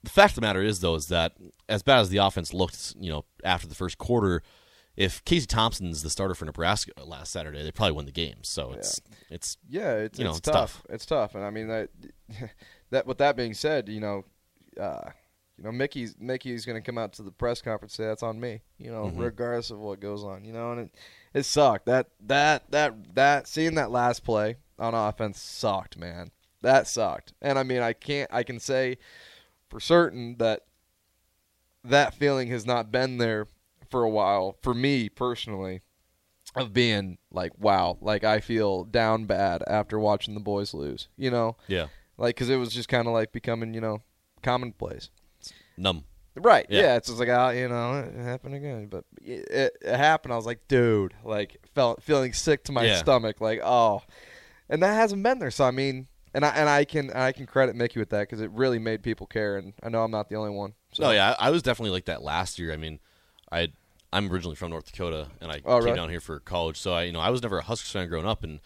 the 0.02 0.10
fact 0.10 0.32
of 0.32 0.34
the 0.36 0.40
matter 0.42 0.62
is 0.62 0.80
though 0.80 0.94
is 0.94 1.06
that 1.06 1.32
as 1.68 1.82
bad 1.82 2.00
as 2.00 2.10
the 2.10 2.18
offense 2.18 2.52
looked, 2.54 2.94
you 3.00 3.10
know 3.10 3.24
after 3.42 3.66
the 3.66 3.74
first 3.74 3.98
quarter, 3.98 4.42
if 4.96 5.24
Casey 5.24 5.46
Thompson's 5.46 6.02
the 6.02 6.10
starter 6.10 6.34
for 6.34 6.44
Nebraska 6.44 6.92
last 7.04 7.32
Saturday, 7.32 7.62
they 7.62 7.72
probably 7.72 7.96
win 7.96 8.06
the 8.06 8.12
game. 8.12 8.36
So 8.42 8.72
it's 8.72 9.00
it's 9.30 9.56
Yeah, 9.68 9.92
it's, 9.94 10.18
You 10.18 10.24
know, 10.24 10.30
it's, 10.30 10.38
it's 10.38 10.48
tough. 10.48 10.74
tough. 10.74 10.86
It's 10.90 11.06
tough, 11.06 11.34
and 11.34 11.44
I 11.44 11.50
mean 11.50 11.68
that. 11.68 11.90
That 12.90 13.04
with 13.04 13.18
that 13.18 13.36
being 13.36 13.52
said, 13.52 13.88
you 13.88 13.98
know, 13.98 14.24
uh, 14.80 15.10
you 15.58 15.64
know 15.64 15.72
Mickey's 15.72 16.14
Mickey's 16.18 16.64
going 16.66 16.80
to 16.80 16.84
come 16.84 16.98
out 16.98 17.12
to 17.14 17.22
the 17.22 17.30
press 17.30 17.62
conference 17.62 17.98
and 17.98 18.04
say 18.04 18.08
that's 18.08 18.22
on 18.22 18.38
me. 18.40 18.60
You 18.78 18.90
know, 18.90 19.04
Mm-hmm. 19.04 19.20
regardless 19.20 19.70
of 19.70 19.78
what 19.78 20.00
goes 20.00 20.22
on. 20.24 20.44
You 20.44 20.52
know, 20.52 20.72
and 20.72 20.80
it 20.82 20.94
it 21.34 21.42
sucked. 21.44 21.86
That 21.86 22.08
that 22.26 22.70
that 22.70 23.14
that 23.14 23.46
seeing 23.48 23.74
that 23.76 23.90
last 23.90 24.24
play 24.24 24.56
on 24.78 24.94
offense 24.94 25.40
sucked, 25.40 25.96
man. 25.98 26.30
That 26.62 26.86
sucked. 26.86 27.32
And 27.40 27.58
I 27.58 27.62
mean, 27.62 27.80
I 27.82 27.92
can't. 27.92 28.30
I 28.32 28.42
can 28.42 28.58
say 28.60 28.98
for 29.70 29.80
certain 29.80 30.36
that 30.38 30.62
that 31.84 32.14
feeling 32.14 32.48
has 32.48 32.66
not 32.66 32.90
been 32.90 33.18
there 33.18 33.46
for 33.90 34.02
a 34.02 34.10
while 34.10 34.56
for 34.62 34.74
me 34.74 35.08
personally 35.08 35.80
of 36.56 36.72
being 36.72 37.18
like 37.30 37.52
wow 37.58 37.96
like 38.00 38.24
i 38.24 38.40
feel 38.40 38.82
down 38.84 39.26
bad 39.26 39.62
after 39.68 39.98
watching 39.98 40.34
the 40.34 40.40
boys 40.40 40.72
lose 40.74 41.06
you 41.16 41.30
know 41.30 41.56
yeah 41.68 41.86
like 42.18 42.34
because 42.34 42.48
it 42.50 42.56
was 42.56 42.72
just 42.72 42.88
kind 42.88 43.06
of 43.06 43.12
like 43.12 43.30
becoming 43.30 43.74
you 43.74 43.80
know 43.80 44.02
commonplace 44.42 45.10
numb. 45.76 46.04
right 46.34 46.66
Yeah. 46.68 46.80
yeah, 46.82 46.96
it's 46.96 47.08
just 47.08 47.18
like 47.18 47.28
oh 47.28 47.50
you 47.50 47.68
know 47.68 47.98
it 48.00 48.14
happened 48.22 48.54
again 48.54 48.86
but 48.88 49.04
it, 49.22 49.76
it, 49.82 49.96
happened 49.96 50.32
i 50.32 50.36
was 50.36 50.46
like 50.46 50.60
dude 50.68 51.14
like 51.24 51.56
felt 51.74 52.02
feeling 52.02 52.32
sick 52.32 52.64
to 52.64 52.72
my 52.72 52.84
Yeah. 52.84 52.96
stomach 52.96 53.40
like 53.40 53.60
oh 53.64 54.02
and 54.68 54.82
that 54.82 54.94
hasn't 54.94 55.22
been 55.22 55.38
there 55.38 55.50
so 55.50 55.64
i 55.64 55.70
mean 55.70 56.08
and 56.34 56.44
i 56.44 56.48
and 56.50 56.68
i 56.68 56.84
can 56.84 57.10
i 57.12 57.32
can 57.32 57.46
credit 57.46 57.74
mickey 57.76 57.98
with 57.98 58.10
that 58.10 58.20
because 58.28 58.40
it 58.40 58.50
really 58.50 58.78
made 58.78 59.02
people 59.02 59.26
care 59.26 59.56
and 59.56 59.72
i 59.82 59.88
know 59.88 60.02
i'm 60.04 60.10
not 60.10 60.28
the 60.28 60.36
only 60.36 60.50
one 60.50 60.74
so 60.92 61.02
No, 61.04 61.10
yeah, 61.10 61.34
I 61.38 61.48
I 61.48 61.50
was 61.50 61.62
definitely 61.62 61.90
like 61.90 62.06
that 62.06 62.22
last 62.22 62.58
year. 62.58 62.72
I 62.72 62.76
mean, 62.78 63.00
I 63.52 63.68
I'm 64.14 64.30
originally 64.32 64.56
from 64.56 64.70
North 64.70 64.86
Dakota, 64.90 65.28
and 65.42 65.52
I 65.52 65.60
Oh, 65.66 65.78
came 65.78 65.88
right. 65.88 65.96
down 65.96 66.08
here 66.08 66.20
for 66.20 66.40
college. 66.40 66.78
So 66.78 66.94
I, 66.94 67.02
you 67.02 67.12
know, 67.12 67.20
I 67.20 67.28
was 67.28 67.42
never 67.42 67.58
a 67.58 67.62
Huskers 67.62 67.90
fan 67.90 68.08
growing 68.08 68.24
up, 68.24 68.42
and 68.44 68.60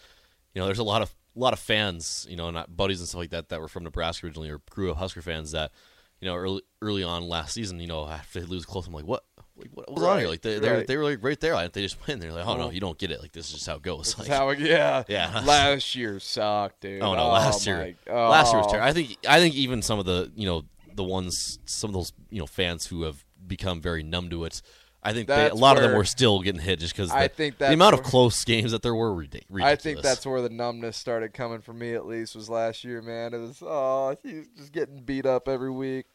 you 0.55 0.61
know, 0.61 0.67
there's 0.67 0.79
a 0.79 0.85
lot 0.85 1.03
of 1.03 1.13
a 1.35 1.41
lot 1.41 1.53
of 1.53 1.59
fans, 1.59 2.25
you 2.31 2.37
know, 2.37 2.49
not 2.53 2.77
buddies 2.77 3.01
and 3.01 3.09
stuff 3.09 3.19
like 3.19 3.31
that 3.31 3.49
that 3.49 3.61
were 3.61 3.67
from 3.67 3.83
Nebraska 3.83 4.27
originally 4.27 4.49
or 4.49 4.61
grew 4.71 4.93
up 4.93 4.99
Husker 4.99 5.23
fans 5.23 5.51
that, 5.51 5.73
you 6.21 6.29
know, 6.29 6.35
early 6.37 6.63
early 6.83 7.03
on 7.03 7.29
last 7.29 7.55
season, 7.55 7.81
you 7.81 7.87
know, 7.87 8.07
after 8.07 8.41
they 8.41 8.47
lose 8.47 8.65
close, 8.67 8.87
I'm 8.87 8.93
like, 8.93 9.05
what? 9.07 9.25
Like, 9.57 9.71
what 9.75 9.93
was 9.93 10.03
on 10.03 10.19
here? 10.21 10.29
Like 10.29 10.41
they 10.43 10.59
they, 10.59 10.71
were, 10.71 10.77
right. 10.79 10.87
they 10.87 10.97
were 10.97 11.05
like 11.05 11.23
right 11.23 11.39
there. 11.39 11.55
Like, 11.55 11.73
they 11.73 11.83
just 11.83 12.07
win. 12.07 12.19
They're 12.19 12.33
like, 12.33 12.47
oh 12.47 12.57
no, 12.57 12.69
Oh. 12.69 12.71
you 12.71 12.81
don't 12.81 12.97
get 12.99 13.11
it. 13.11 13.21
Like 13.21 13.33
this 13.33 13.49
is 13.49 13.55
just 13.55 13.67
how 13.67 13.77
it 13.77 13.83
goes. 13.83 14.19
Like, 14.19 14.29
how 14.29 14.49
it, 14.51 14.59
yeah 14.59 15.03
Yeah. 15.09 15.43
last 15.45 15.95
year 15.95 16.19
sucked 16.19 16.81
dude 16.81 17.03
Oh 17.03 17.15
no, 17.15 17.29
last 17.29 17.67
oh, 17.69 17.73
my- 17.73 17.85
year, 17.85 17.97
oh. 18.09 18.29
last 18.31 18.53
year 18.53 18.63
was 18.63 18.71
terrible. 18.71 18.89
I 18.89 18.93
think 18.93 19.17
I 19.29 19.39
think 19.41 19.55
even 19.55 19.83
some 19.83 19.99
of 19.99 20.07
the 20.07 20.31
you 20.35 20.47
know 20.47 20.63
the 20.95 21.05
ones 21.05 21.59
some 21.67 21.91
of 21.91 21.95
those 21.95 22.13
you 22.31 22.39
know 22.39 22.47
fans 22.47 22.87
who 22.87 23.03
have 23.03 23.25
become 23.47 23.81
very 23.81 24.03
numb 24.03 24.31
to 24.31 24.45
it. 24.45 24.63
I 25.03 25.13
think 25.13 25.29
they, 25.29 25.49
a 25.49 25.55
lot 25.55 25.77
of 25.77 25.83
them 25.83 25.95
were 25.95 26.05
still 26.05 26.41
getting 26.41 26.61
hit 26.61 26.79
just 26.79 26.95
because 26.95 27.11
I 27.11 27.29
the, 27.29 27.35
think 27.35 27.59
the 27.59 27.73
amount 27.73 27.95
of 27.95 28.03
close 28.03 28.45
games 28.45 28.73
that 28.73 28.83
there 28.83 28.95
were 28.95 29.15
ridiculous. 29.15 29.65
I 29.65 29.77
think 29.77 30.03
that's 30.03 30.27
where 30.27 30.43
the 30.43 30.51
numbness 30.51 30.97
started 30.97 31.33
coming 31.33 31.61
for 31.61 31.73
me. 31.73 31.95
At 31.95 32.07
least 32.07 32.37
was 32.37 32.51
last 32.51 32.85
year, 32.85 33.01
man. 33.01 33.33
It 33.33 33.39
was 33.39 33.63
oh, 33.63 34.17
he's 34.23 34.49
just 34.57 34.73
getting 34.73 35.03
beat 35.03 35.25
up 35.25 35.49
every 35.49 35.71
week, 35.71 36.07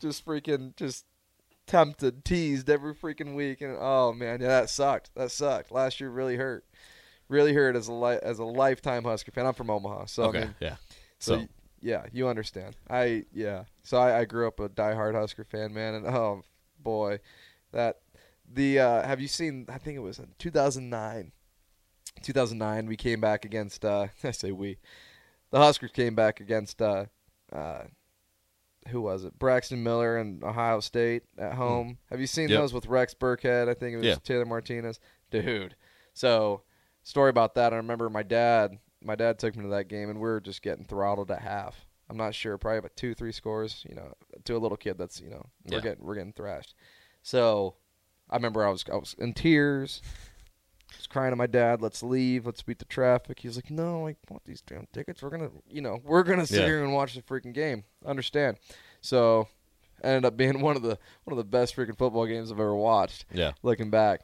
just 0.00 0.24
freaking 0.26 0.76
just 0.76 1.06
tempted, 1.66 2.24
teased 2.24 2.68
every 2.68 2.94
freaking 2.94 3.34
week, 3.34 3.60
and 3.60 3.76
oh 3.78 4.12
man, 4.12 4.40
yeah, 4.40 4.48
that 4.48 4.70
sucked. 4.70 5.10
That 5.14 5.30
sucked. 5.30 5.72
Last 5.72 6.00
year 6.00 6.10
really 6.10 6.36
hurt, 6.36 6.64
really 7.28 7.54
hurt 7.54 7.74
as 7.74 7.88
a 7.88 7.92
li- 7.92 8.20
as 8.22 8.38
a 8.38 8.44
lifetime 8.44 9.04
Husker 9.04 9.32
fan. 9.32 9.46
I'm 9.46 9.54
from 9.54 9.70
Omaha, 9.70 10.06
so 10.06 10.24
okay. 10.24 10.38
I 10.38 10.44
mean, 10.44 10.54
yeah. 10.60 10.76
so, 11.18 11.38
So- 11.38 11.46
yeah, 11.80 12.04
you 12.12 12.28
understand. 12.28 12.76
I 12.88 13.24
yeah. 13.32 13.64
So 13.82 13.98
I, 13.98 14.20
I 14.20 14.24
grew 14.24 14.46
up 14.46 14.60
a 14.60 14.68
diehard 14.68 15.14
Husker 15.14 15.44
fan, 15.44 15.72
man, 15.72 15.94
and 15.94 16.06
oh 16.06 16.42
boy, 16.78 17.20
that 17.72 17.98
the 18.52 18.78
uh, 18.80 19.06
have 19.06 19.20
you 19.20 19.28
seen? 19.28 19.66
I 19.68 19.78
think 19.78 19.96
it 19.96 20.00
was 20.00 20.18
in 20.18 20.28
2009. 20.38 21.32
2009, 22.22 22.86
we 22.86 22.96
came 22.96 23.20
back 23.20 23.44
against. 23.44 23.84
Uh, 23.84 24.08
I 24.24 24.30
say 24.30 24.52
we, 24.52 24.78
the 25.50 25.58
Huskers 25.58 25.92
came 25.92 26.14
back 26.14 26.40
against. 26.40 26.80
Uh, 26.80 27.06
uh, 27.52 27.82
who 28.88 29.00
was 29.00 29.24
it? 29.24 29.36
Braxton 29.38 29.82
Miller 29.82 30.16
and 30.16 30.42
Ohio 30.44 30.78
State 30.80 31.24
at 31.38 31.54
home. 31.54 31.98
Have 32.10 32.20
you 32.20 32.26
seen 32.28 32.46
Hmm. 32.48 32.52
Yep. 32.52 32.60
those 32.60 32.72
with 32.72 32.86
Rex 32.86 33.14
Burkhead? 33.14 33.68
I 33.68 33.74
think 33.74 33.94
it 33.94 33.96
was 33.98 34.06
Yeah. 34.06 34.14
Taylor 34.22 34.44
Martinez. 34.46 35.00
Dude. 35.30 35.74
So, 36.14 36.62
story 37.02 37.30
about 37.30 37.54
that. 37.56 37.72
I 37.72 37.76
remember 37.76 38.08
my 38.08 38.22
dad. 38.22 38.78
My 39.02 39.16
dad 39.16 39.38
took 39.38 39.56
me 39.56 39.62
to 39.64 39.68
that 39.70 39.88
game, 39.88 40.08
and 40.08 40.18
we 40.20 40.22
were 40.28 40.40
just 40.40 40.62
getting 40.62 40.84
throttled 40.84 41.30
at 41.30 41.42
half. 41.42 41.84
I'm 42.08 42.16
not 42.16 42.34
sure, 42.34 42.56
probably 42.58 42.78
about 42.78 42.94
two, 42.96 43.12
three 43.14 43.32
scores. 43.32 43.84
You 43.88 43.96
know, 43.96 44.14
to 44.44 44.56
a 44.56 44.58
little 44.58 44.76
kid, 44.76 44.96
that's 44.98 45.20
you 45.20 45.30
know, 45.30 45.46
we're 45.68 45.78
Yeah. 45.78 45.82
getting 45.82 46.04
we're 46.04 46.14
getting 46.14 46.32
thrashed. 46.32 46.74
So, 47.22 47.74
I 48.30 48.36
remember 48.36 48.66
I 48.66 48.70
was 48.70 48.84
I 48.92 48.96
was 48.96 49.14
in 49.18 49.32
tears. 49.34 50.00
I 50.92 50.96
was 50.98 51.06
crying 51.06 51.30
to 51.30 51.36
my 51.36 51.46
dad, 51.46 51.82
"Let's 51.82 52.02
leave. 52.02 52.46
Let's 52.46 52.62
beat 52.62 52.78
the 52.78 52.84
traffic." 52.84 53.40
He's 53.40 53.56
like, 53.56 53.70
"No, 53.70 54.06
I 54.08 54.16
want 54.30 54.44
these 54.44 54.60
damn 54.62 54.86
tickets. 54.92 55.22
We're 55.22 55.30
gonna, 55.30 55.50
you 55.68 55.80
know, 55.80 56.00
we're 56.04 56.22
gonna 56.22 56.46
sit 56.46 56.60
Yeah. 56.60 56.66
here 56.66 56.84
and 56.84 56.92
watch 56.92 57.14
the 57.14 57.22
freaking 57.22 57.52
game. 57.52 57.84
Understand?" 58.04 58.58
So, 59.00 59.48
ended 60.02 60.24
up 60.24 60.36
being 60.36 60.60
one 60.62 60.76
of 60.76 60.82
the 60.82 60.98
one 61.24 61.32
of 61.32 61.36
the 61.38 61.44
best 61.44 61.76
freaking 61.76 61.98
football 61.98 62.26
games 62.26 62.50
I've 62.50 62.58
ever 62.60 62.74
watched. 62.74 63.26
Yeah. 63.32 63.52
Looking 63.62 63.90
back, 63.90 64.22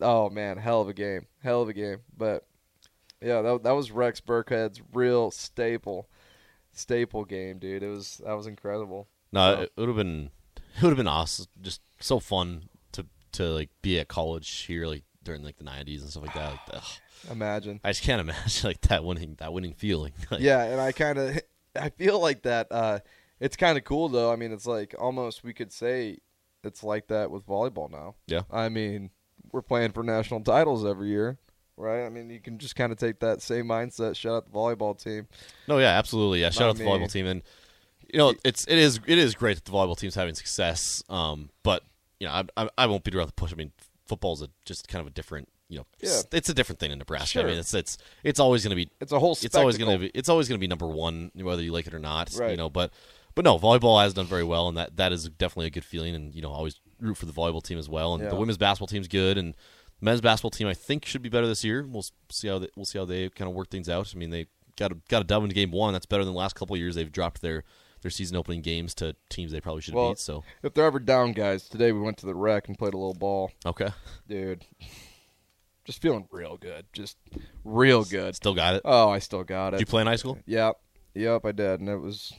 oh 0.00 0.30
man, 0.30 0.58
hell 0.58 0.80
of 0.82 0.88
a 0.88 0.94
game, 0.94 1.26
hell 1.42 1.62
of 1.62 1.68
a 1.68 1.72
game. 1.74 1.98
But 2.16 2.46
yeah, 3.20 3.42
that 3.42 3.62
that 3.64 3.72
was 3.72 3.90
Rex 3.90 4.20
Burkhead's 4.20 4.80
real 4.92 5.30
staple, 5.30 6.08
staple 6.72 7.24
game, 7.24 7.58
dude. 7.58 7.82
It 7.82 7.88
was 7.88 8.20
that 8.24 8.34
was 8.34 8.46
incredible. 8.46 9.08
No, 9.32 9.54
So- 9.56 9.62
it 9.62 9.72
would 9.76 9.88
have 9.88 9.96
been 9.96 10.30
it 10.76 10.82
would 10.82 10.90
have 10.90 10.96
been 10.96 11.08
awesome. 11.08 11.46
Just 11.60 11.80
so 12.00 12.18
fun 12.20 12.68
to 13.34 13.44
like 13.50 13.70
be 13.82 13.98
at 14.00 14.08
college 14.08 14.64
here, 14.64 14.86
like 14.86 15.04
during 15.22 15.42
like 15.42 15.56
the 15.56 15.64
'90s 15.64 16.00
and 16.00 16.10
stuff 16.10 16.22
like 16.22 16.34
that. 16.34 16.58
Like. 16.72 16.82
Imagine. 17.30 17.80
I 17.84 17.90
just 17.90 18.02
can't 18.02 18.20
imagine 18.28 18.68
like 18.68 18.80
that 18.82 19.04
winning 19.04 19.36
that 19.38 19.52
winning 19.52 19.74
feeling. 19.74 20.12
Like, 20.30 20.40
Yeah, 20.40 20.62
and 20.64 20.80
I 20.80 20.92
kind 20.92 21.18
of 21.18 21.40
I 21.76 21.90
feel 21.90 22.20
like 22.20 22.42
that. 22.42 22.68
Uh, 22.70 23.00
it's 23.40 23.56
kind 23.56 23.76
of 23.76 23.84
cool 23.84 24.08
though. 24.08 24.32
I 24.32 24.36
mean, 24.36 24.52
it's 24.52 24.66
like 24.66 24.94
almost 24.98 25.44
we 25.44 25.52
could 25.52 25.72
say 25.72 26.18
it's 26.62 26.82
like 26.82 27.08
that 27.08 27.30
with 27.30 27.46
volleyball 27.46 27.90
now. 27.90 28.14
Yeah. 28.26 28.42
I 28.50 28.68
mean, 28.68 29.10
we're 29.52 29.62
playing 29.62 29.92
for 29.92 30.02
national 30.02 30.40
titles 30.40 30.84
every 30.84 31.08
year, 31.08 31.38
right? 31.76 32.06
I 32.06 32.08
mean, 32.08 32.30
you 32.30 32.40
can 32.40 32.58
just 32.58 32.76
kind 32.76 32.92
of 32.92 32.98
take 32.98 33.20
that 33.20 33.42
same 33.42 33.66
mindset. 33.66 34.16
Shout 34.16 34.32
out 34.34 34.46
the 34.46 34.52
volleyball 34.52 35.00
team. 35.00 35.26
No, 35.68 35.78
yeah, 35.78 35.98
absolutely. 35.98 36.40
Yeah, 36.40 36.50
shout 36.50 36.60
Not 36.60 36.68
out 36.70 36.76
the 36.76 36.84
volleyball 36.84 37.12
team, 37.12 37.26
and 37.26 37.42
you 38.12 38.18
know, 38.18 38.34
it's 38.44 38.66
it 38.66 38.78
is 38.78 39.00
it 39.06 39.18
is 39.18 39.34
great 39.34 39.56
that 39.56 39.64
the 39.64 39.72
volleyball 39.72 39.96
team's 39.96 40.14
having 40.14 40.34
success. 40.34 41.02
Um, 41.08 41.50
but 41.62 41.82
you 42.20 42.26
know, 42.26 42.32
I 42.32 42.44
I, 42.56 42.68
I 42.78 42.86
won't 42.86 43.04
beat 43.04 43.14
around 43.14 43.28
the 43.28 43.32
bush. 43.36 43.52
I 43.52 43.56
mean, 43.56 43.72
football's 44.06 44.42
a 44.42 44.48
just 44.64 44.88
kind 44.88 45.00
of 45.00 45.06
a 45.06 45.10
different. 45.10 45.48
You 45.70 45.78
know, 45.78 45.86
Yeah. 45.98 46.10
it's, 46.10 46.26
it's 46.32 46.48
a 46.50 46.54
different 46.54 46.78
thing 46.78 46.90
in 46.90 46.98
Nebraska. 46.98 47.40
I 47.40 47.44
mean, 47.44 47.58
it's 47.58 47.72
it's 47.74 47.96
it's 48.22 48.38
always 48.38 48.62
going 48.62 48.70
to 48.70 48.76
be 48.76 48.90
It's 49.00 49.12
a 49.12 49.18
whole. 49.18 49.32
it's 49.40 49.56
always 49.56 49.78
going 49.78 49.90
to 49.92 49.98
be 49.98 50.10
it's 50.14 50.28
always 50.28 50.46
going 50.46 50.58
to 50.58 50.60
be 50.60 50.66
number 50.68 50.86
one 50.86 51.30
whether 51.34 51.62
you 51.62 51.72
like 51.72 51.86
it 51.86 51.94
or 51.94 51.98
not. 51.98 52.32
You 52.50 52.56
know, 52.56 52.68
but 52.68 52.92
but 53.34 53.44
no, 53.44 53.58
volleyball 53.58 54.00
has 54.02 54.12
done 54.14 54.26
very 54.26 54.44
well, 54.44 54.68
and 54.68 54.76
that 54.76 54.96
that 54.96 55.12
is 55.12 55.28
definitely 55.30 55.66
a 55.66 55.70
good 55.70 55.84
feeling. 55.84 56.14
And 56.14 56.34
you 56.34 56.42
know, 56.42 56.50
always 56.50 56.80
root 57.00 57.16
for 57.16 57.26
the 57.26 57.32
volleyball 57.32 57.62
team 57.62 57.78
as 57.78 57.88
well. 57.88 58.14
And 58.14 58.22
Yeah. 58.22 58.28
the 58.30 58.36
women's 58.36 58.58
basketball 58.58 58.86
team's 58.88 59.08
good, 59.08 59.38
and 59.38 59.54
the 59.54 60.04
men's 60.04 60.20
basketball 60.20 60.50
team 60.50 60.68
I 60.68 60.74
think 60.74 61.06
should 61.06 61.22
be 61.22 61.30
better 61.30 61.46
this 61.46 61.64
year. 61.64 61.84
We'll 61.88 62.04
see 62.30 62.48
how 62.48 62.58
they, 62.58 62.68
we'll 62.76 62.84
see 62.84 62.98
how 62.98 63.06
they 63.06 63.30
kind 63.30 63.48
of 63.48 63.54
work 63.56 63.70
things 63.70 63.88
out. 63.88 64.12
I 64.14 64.18
mean, 64.18 64.30
they 64.30 64.46
got 64.76 64.92
a, 64.92 64.96
got 65.08 65.22
a 65.22 65.24
dub 65.24 65.42
in 65.44 65.48
game 65.50 65.70
one. 65.72 65.94
That's 65.94 66.06
better 66.06 66.24
than 66.24 66.34
the 66.34 66.38
last 66.38 66.54
couple 66.56 66.74
of 66.74 66.80
years. 66.80 66.94
They've 66.94 67.10
dropped 67.10 67.40
their 67.40 67.64
their 68.04 68.10
season 68.10 68.36
opening 68.36 68.60
games 68.60 68.94
to 68.94 69.16
teams 69.30 69.50
they 69.50 69.62
probably 69.62 69.80
should 69.80 69.94
have 69.94 69.98
Well, 69.98 70.10
beat. 70.10 70.18
So 70.18 70.44
If 70.62 70.74
they're 70.74 70.84
ever 70.84 70.98
down, 71.00 71.32
guys, 71.32 71.66
today 71.70 71.90
we 71.90 72.00
went 72.00 72.18
to 72.18 72.26
the 72.26 72.34
rec 72.34 72.68
and 72.68 72.76
played 72.78 72.92
a 72.92 72.98
little 72.98 73.14
ball, 73.14 73.50
okay, 73.64 73.88
dude. 74.28 74.66
Just 75.86 76.02
feeling 76.02 76.28
real 76.30 76.58
good, 76.58 76.84
just 76.92 77.16
real 77.64 78.04
good. 78.04 78.36
still 78.36 78.54
got 78.54 78.74
it. 78.74 78.82
Oh, 78.84 79.08
I 79.08 79.20
still 79.20 79.42
got 79.42 79.70
Did 79.70 79.76
it. 79.76 79.80
you 79.80 79.86
play 79.86 80.02
in 80.02 80.06
high 80.06 80.16
school? 80.16 80.38
Yep, 80.44 80.76
yep, 81.14 81.46
I 81.46 81.52
did, 81.52 81.80
and 81.80 81.88
it 81.88 81.96
was 81.96 82.32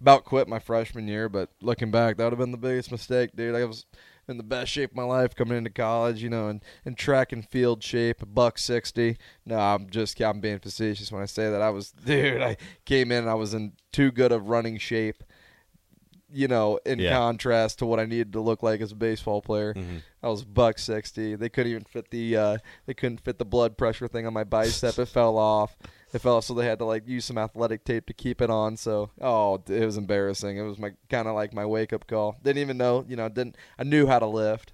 about 0.00 0.24
quit 0.24 0.48
my 0.48 0.58
freshman 0.58 1.06
year. 1.06 1.28
But 1.28 1.50
looking 1.62 1.92
back, 1.92 2.16
that 2.16 2.24
would 2.24 2.32
have 2.32 2.38
been 2.40 2.50
the 2.50 2.56
biggest 2.58 2.90
mistake, 2.90 3.30
dude. 3.36 3.54
I 3.54 3.64
was 3.64 3.86
in 4.28 4.36
the 4.38 4.42
best 4.42 4.70
shape 4.72 4.90
of 4.90 4.96
my 4.96 5.02
life 5.04 5.34
coming 5.34 5.58
into 5.58 5.70
college, 5.70 6.22
you 6.22 6.30
know, 6.30 6.48
and 6.48 6.62
in 6.84 6.94
track 6.94 7.32
and 7.32 7.46
field 7.48 7.82
shape, 7.82 8.22
a 8.22 8.26
buck 8.26 8.58
sixty. 8.58 9.16
No, 9.44 9.58
I'm 9.58 9.90
just 9.90 10.20
I'm 10.20 10.40
being 10.40 10.58
facetious 10.58 11.12
when 11.12 11.22
I 11.22 11.26
say 11.26 11.50
that. 11.50 11.60
I 11.62 11.70
was, 11.70 11.90
dude. 12.04 12.40
I 12.42 12.56
came 12.84 13.12
in, 13.12 13.18
and 13.18 13.30
I 13.30 13.34
was 13.34 13.54
in 13.54 13.72
too 13.92 14.10
good 14.10 14.32
of 14.32 14.48
running 14.48 14.78
shape. 14.78 15.22
You 16.32 16.48
know, 16.48 16.80
in 16.84 16.98
Yeah. 16.98 17.10
contrast 17.16 17.78
to 17.78 17.86
what 17.86 18.00
I 18.00 18.06
needed 18.06 18.32
to 18.32 18.40
look 18.40 18.60
like 18.62 18.80
as 18.80 18.90
a 18.90 18.96
baseball 18.96 19.40
player, 19.40 19.72
Mhm. 19.74 20.02
I 20.20 20.28
was 20.28 20.42
buck 20.44 20.78
sixty. 20.78 21.36
They 21.36 21.48
couldn't 21.48 21.70
even 21.70 21.84
fit 21.84 22.10
the 22.10 22.36
uh, 22.36 22.58
they 22.86 22.94
couldn't 22.94 23.20
fit 23.20 23.38
the 23.38 23.44
blood 23.44 23.76
pressure 23.76 24.08
thing 24.08 24.26
on 24.26 24.32
my 24.32 24.42
bicep. 24.42 24.98
it 24.98 25.06
fell 25.06 25.38
off. 25.38 25.76
It 26.14 26.20
fell, 26.20 26.40
so 26.40 26.54
they 26.54 26.64
had 26.64 26.78
to 26.78 26.84
like 26.84 27.08
use 27.08 27.24
some 27.24 27.36
athletic 27.38 27.84
tape 27.84 28.06
to 28.06 28.12
keep 28.12 28.40
it 28.40 28.48
on. 28.48 28.76
So, 28.76 29.10
oh, 29.20 29.60
it 29.68 29.84
was 29.84 29.96
embarrassing. 29.96 30.56
It 30.56 30.62
was 30.62 30.78
my 30.78 30.92
kind 31.10 31.26
of 31.26 31.34
like 31.34 31.52
my 31.52 31.66
wake 31.66 31.92
up 31.92 32.06
call. 32.06 32.36
Didn't 32.42 32.58
even 32.62 32.76
know, 32.76 33.04
you 33.08 33.16
know, 33.16 33.28
didn't 33.28 33.56
I 33.78 33.82
knew 33.82 34.06
how 34.06 34.20
to 34.20 34.26
lift, 34.26 34.72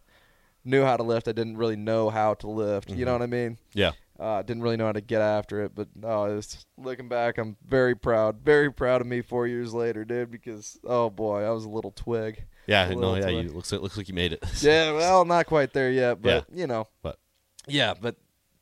knew 0.66 0.82
how 0.84 0.98
to 0.98 1.02
lift. 1.02 1.28
I 1.28 1.32
didn't 1.32 1.56
really 1.56 1.76
know 1.76 2.10
how 2.10 2.34
to 2.34 2.46
lift. 2.46 2.90
You 2.90 3.06
know 3.06 3.12
what 3.14 3.22
I 3.22 3.26
mean? 3.26 3.56
Yeah. 3.72 3.92
Uh, 4.18 4.42
didn't 4.42 4.62
really 4.62 4.76
know 4.76 4.84
how 4.84 4.92
to 4.92 5.00
get 5.00 5.22
after 5.22 5.62
it, 5.64 5.74
but 5.74 5.88
oh, 6.04 6.42
looking 6.76 7.08
back, 7.08 7.38
I'm 7.38 7.56
very 7.66 7.94
proud, 7.94 8.40
very 8.44 8.70
proud 8.70 9.00
of 9.00 9.06
me 9.06 9.22
four 9.22 9.46
years 9.46 9.72
later, 9.72 10.04
dude. 10.04 10.30
Because 10.30 10.78
oh 10.84 11.08
boy, 11.08 11.42
I 11.42 11.50
was 11.52 11.64
a 11.64 11.70
little 11.70 11.92
twig. 11.92 12.44
Yeah, 12.66 12.86
A 12.86 12.94
no, 12.94 13.14
yeah, 13.14 13.22
twig. 13.22 13.46
you 13.46 13.52
looks 13.52 13.72
like 13.72 13.80
looks 13.80 13.96
like 13.96 14.08
you 14.08 14.14
made 14.14 14.34
it. 14.34 14.44
Yeah, 14.60 14.92
well, 14.92 15.24
not 15.36 15.46
quite 15.46 15.72
there 15.72 15.90
yet, 15.90 16.20
but 16.20 16.44
you 16.54 16.66
know, 16.66 16.86
But- 17.00 17.18
yeah, 17.66 17.94
but 17.98 18.16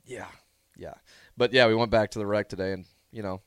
yeah, 0.06 0.28
yeah, 0.76 0.94
but 1.38 1.52
yeah, 1.52 1.66
we 1.66 1.74
went 1.74 1.90
back 1.90 2.10
to 2.10 2.18
the 2.18 2.26
rec 2.26 2.48
today, 2.48 2.72
and 2.72 2.84
you 3.12 3.22
know, 3.22 3.40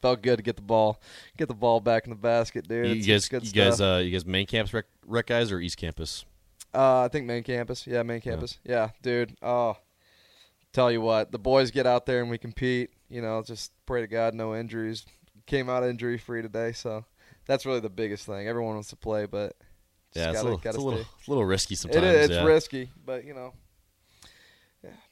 felt 0.00 0.22
good 0.22 0.38
to 0.38 0.42
get 0.42 0.56
the 0.56 0.62
ball, 0.62 1.00
get 1.36 1.46
the 1.46 1.54
ball 1.54 1.78
back 1.78 2.04
in 2.04 2.10
the 2.10 2.16
basket, 2.16 2.66
dude. 2.66 2.86
you 2.86 2.92
It's- 2.92 3.06
guys, 3.06 3.16
it's 3.16 3.28
good 3.28 3.46
you 3.46 3.52
guys, 3.52 3.80
uh, 3.80 4.00
you 4.04 4.10
guys, 4.10 4.26
main 4.26 4.46
campus 4.46 4.74
rec, 4.74 4.86
rec 5.06 5.26
guys 5.26 5.52
or 5.52 5.60
East 5.60 5.76
Campus? 5.76 6.24
Uh, 6.74 7.02
I 7.02 7.08
think 7.08 7.26
main 7.26 7.42
campus, 7.42 7.86
yeah, 7.86 8.02
main 8.02 8.20
campus, 8.20 8.58
yeah, 8.64 8.90
dude. 9.02 9.36
Oh, 9.42 9.76
tell 10.72 10.90
you 10.90 11.00
what, 11.00 11.30
the 11.30 11.38
boys 11.38 11.70
get 11.70 11.86
out 11.86 12.06
there 12.06 12.20
and 12.22 12.30
we 12.30 12.38
compete. 12.38 12.90
You 13.08 13.20
know, 13.20 13.42
just 13.42 13.72
pray 13.84 14.00
to 14.00 14.06
God 14.06 14.34
no 14.34 14.56
injuries. 14.56 15.04
Came 15.44 15.68
out 15.68 15.84
injury 15.84 16.16
free 16.16 16.40
today, 16.40 16.72
so 16.72 17.04
that's 17.44 17.66
really 17.66 17.80
the 17.80 17.90
biggest 17.90 18.24
thing. 18.24 18.48
Everyone 18.48 18.74
wants 18.74 18.88
to 18.88 18.96
play, 18.96 19.26
but 19.26 19.54
just 20.14 20.24
Yeah, 20.24 20.30
it's, 20.30 20.38
gotta, 20.38 20.40
a 20.40 20.50
little, 20.50 20.60
it's 20.64 20.76
a 20.76 20.80
little, 20.80 21.04
little 21.28 21.44
risky 21.44 21.74
sometimes. 21.74 22.04
It 22.04 22.14
is. 22.14 22.30
It's 22.30 22.36
yeah. 22.36 22.44
risky, 22.44 22.90
but 23.04 23.24
you 23.26 23.34
know, 23.34 23.52
yeah, 23.52 23.61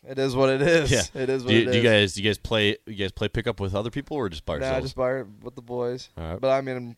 it 0.06 0.18
is 0.18 0.34
what 0.34 0.48
it 0.50 0.62
is. 0.62 0.90
Yeah. 0.90 1.02
it 1.14 1.28
is 1.28 1.42
what 1.44 1.50
Do 1.50 1.56
you, 1.56 1.68
it 1.68 1.72
do 1.72 1.78
you 1.78 1.82
guys, 1.84 2.14
do 2.14 2.22
you 2.22 2.28
guys 2.28 2.38
play? 2.38 2.76
You 2.86 2.94
guys 2.94 3.12
play 3.12 3.28
pickup 3.28 3.60
with 3.60 3.74
other 3.74 3.90
people 3.90 4.16
or 4.16 4.28
just 4.28 4.44
by 4.44 4.54
Nah, 4.58 4.64
yourselves? 4.66 4.84
just 4.86 4.96
buy 4.96 5.18
it 5.20 5.26
with 5.42 5.54
the 5.54 5.62
boys. 5.62 6.08
All 6.18 6.24
right. 6.32 6.40
But 6.40 6.50
I 6.50 6.60
mean, 6.60 6.96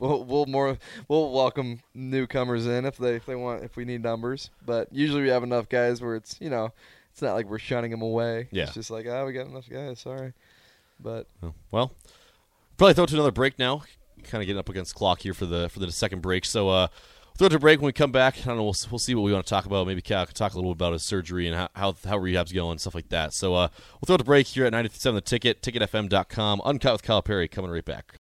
we'll, 0.00 0.24
we'll 0.24 0.46
more 0.46 0.78
we'll 1.08 1.30
welcome 1.32 1.80
newcomers 1.94 2.66
in 2.66 2.84
if 2.84 2.96
they 2.96 3.16
if 3.16 3.26
they 3.26 3.34
want 3.36 3.64
if 3.64 3.76
we 3.76 3.84
need 3.84 4.02
numbers. 4.02 4.50
But 4.64 4.88
usually 4.92 5.22
we 5.22 5.28
have 5.28 5.42
enough 5.42 5.68
guys 5.68 6.00
where 6.02 6.16
it's 6.16 6.36
you 6.40 6.50
know 6.50 6.72
it's 7.12 7.22
not 7.22 7.34
like 7.34 7.46
we're 7.46 7.58
shunning 7.58 7.90
them 7.90 8.02
away. 8.02 8.48
Yeah. 8.50 8.64
It's 8.64 8.74
just 8.74 8.90
like 8.90 9.06
oh 9.06 9.26
we 9.26 9.32
got 9.32 9.46
enough 9.46 9.68
guys. 9.68 10.00
Sorry, 10.00 10.32
but 11.00 11.26
Oh, 11.42 11.54
Well, 11.70 11.92
probably 12.76 12.94
throw 12.94 13.04
it 13.04 13.08
to 13.08 13.14
another 13.14 13.30
break 13.32 13.58
now. 13.58 13.82
Kind 14.24 14.42
of 14.42 14.46
getting 14.46 14.58
up 14.58 14.68
against 14.68 14.94
clock 14.96 15.20
here 15.22 15.34
for 15.34 15.46
the 15.46 15.68
for 15.68 15.78
the 15.78 15.90
second 15.92 16.22
break. 16.22 16.44
So 16.44 16.68
uh, 16.68 16.88
throw 17.38 17.48
to 17.48 17.58
break 17.58 17.80
when 17.80 17.86
we 17.86 17.92
come 17.92 18.12
back. 18.12 18.38
I 18.38 18.48
don't 18.48 18.56
know. 18.56 18.64
We'll, 18.64 18.76
we'll 18.90 18.98
see 18.98 19.14
what 19.14 19.22
we 19.22 19.32
want 19.32 19.46
to 19.46 19.50
talk 19.50 19.64
about. 19.64 19.86
Maybe 19.86 20.02
Cal 20.02 20.26
can 20.26 20.34
talk 20.34 20.52
a 20.52 20.56
little 20.56 20.74
bit 20.74 20.78
about 20.78 20.92
his 20.92 21.04
surgery 21.04 21.46
and 21.46 21.56
how 21.56 21.68
how, 21.74 21.94
how 22.04 22.18
rehab's 22.18 22.52
going, 22.52 22.78
stuff 22.78 22.94
like 22.94 23.08
that. 23.10 23.32
So 23.32 23.54
uh, 23.54 23.68
we'll 23.94 24.06
throw 24.06 24.16
to 24.16 24.24
break 24.24 24.48
here 24.48 24.66
at 24.66 24.72
97 24.72 25.14
The 25.14 25.20
Ticket, 25.20 25.62
ticketfm.com. 25.62 26.60
Uncut 26.64 26.92
with 26.92 27.02
Kyle 27.02 27.22
Perry 27.22 27.48
coming 27.48 27.70
right 27.70 27.84
back. 27.84 28.14